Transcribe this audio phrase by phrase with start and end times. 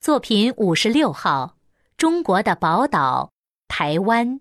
[0.00, 1.56] 作品五十六号：
[1.96, 3.32] 中国的宝岛——
[3.66, 4.38] 台湾。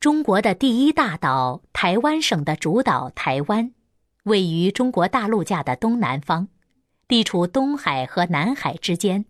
[0.00, 3.72] 中国的第一大岛台湾省的主岛台湾，
[4.24, 6.48] 位于中国大陆架的东南方，
[7.06, 9.24] 地处东海和南海之间，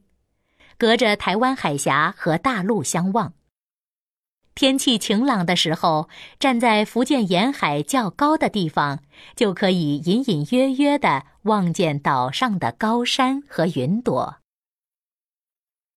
[0.78, 3.34] 隔着台湾海峡和大陆相望。
[4.54, 6.08] 天气晴朗的时候，
[6.38, 9.00] 站在福建沿海较高的地方，
[9.34, 14.36] 就可以隐隐约约地望见岛上的高山和云朵。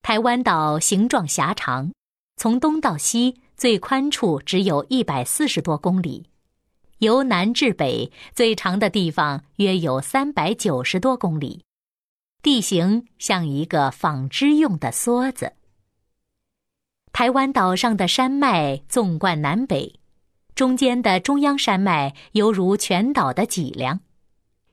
[0.02, 1.92] 台湾岛形状狭长，
[2.38, 6.30] 从东到西最宽处只有一百四十多公里，
[7.00, 11.64] 由南至北最长的地方约有三百九十多公里，
[12.42, 15.54] 地形像一个纺织用的梭子。
[17.18, 20.02] 台湾岛上的山脉纵贯南北，
[20.54, 24.02] 中间的中央山脉犹如全岛的脊梁，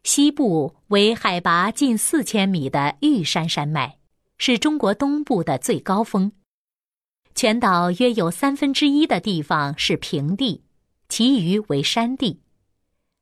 [0.02, 3.98] 西部为海拔近四千米的玉山山脉，
[4.38, 6.32] 是中国东部的最高峰。
[7.36, 10.64] 全岛约有三分之一的地方是平地，
[11.08, 12.40] 其余为山地。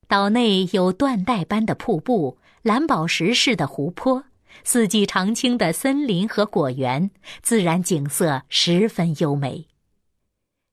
[0.09, 4.25] 岛内有缎带般的瀑布、蓝宝石似的湖泊。
[4.65, 7.11] 四季常青的森林和果园，
[7.43, 9.67] 自然景色十分优美。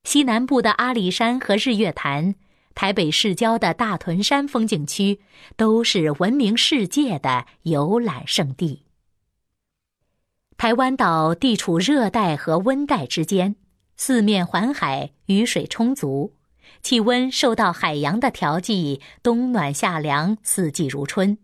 [0.03, 2.35] 西南部的阿里山和日月潭，
[2.75, 5.19] 台北市郊的大屯山风景区，
[5.55, 8.83] 都是闻名世界的游览胜地。
[10.55, 13.55] 台湾岛地处热带和温带之间，
[13.95, 16.33] 四面环海，雨水充足，
[16.81, 21.37] 气温受到海洋的调剂，冬暖夏凉，四季如春。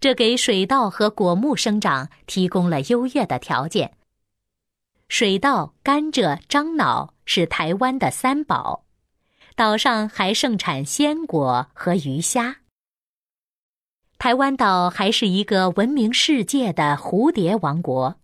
[0.00, 3.94] 这给水稻和果木生长提供了优越的条件。
[5.08, 8.84] 水稻、甘蔗、樟脑是台湾的三宝，
[9.56, 12.58] 岛上还盛产鲜果和鱼虾。
[14.18, 18.16] 台湾岛还是一个闻名世界的蝴蝶王国，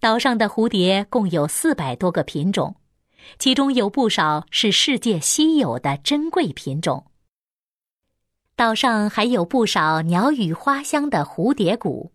[0.00, 2.76] 岛上的蝴蝶共有四百多个品种，
[3.38, 7.04] 其中有不少是世界稀有的珍贵品种。
[8.58, 12.10] 岛上还有不少鸟语花香的蝴蝶谷，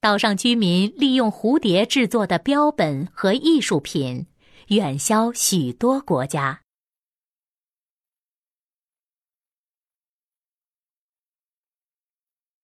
[0.00, 4.26] 岛上居民利用蝴蝶制作的标本和艺术品，
[4.66, 6.61] 远销许多国家。